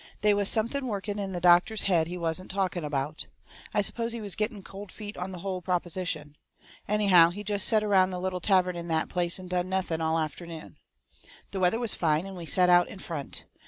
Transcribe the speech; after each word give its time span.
They 0.21 0.33
was 0.33 0.49
something 0.49 0.87
working 0.87 1.19
in 1.19 1.31
the 1.31 1.39
doctor's 1.39 1.83
head 1.83 2.07
he 2.07 2.17
wasn't 2.17 2.49
talking 2.49 2.83
about. 2.83 3.27
I 3.71 3.81
supposed 3.81 4.15
he 4.15 4.19
was 4.19 4.35
getting 4.35 4.63
cold 4.63 4.91
feet 4.91 5.15
on 5.15 5.31
the 5.31 5.37
hull 5.37 5.61
proposition. 5.61 6.37
Anyhow, 6.87 7.29
he 7.29 7.43
jest 7.43 7.67
set 7.67 7.83
around 7.83 8.09
the 8.09 8.19
little 8.19 8.41
tavern 8.41 8.75
in 8.75 8.87
that 8.87 9.09
place 9.09 9.37
and 9.37 9.47
done 9.47 9.69
nothing 9.69 10.01
all 10.01 10.17
afternoon. 10.17 10.77
The 11.51 11.59
weather 11.59 11.77
was 11.79 11.93
fine, 11.93 12.25
and 12.25 12.35
we 12.35 12.47
set 12.47 12.67
out 12.67 12.89
in 12.89 12.97
front. 12.97 13.43